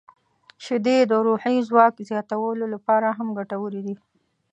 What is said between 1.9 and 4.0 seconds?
زیاتولو لپاره هم ګټورې دي.